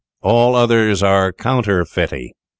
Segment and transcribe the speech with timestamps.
[0.11, 2.31] || All others are counterfeite.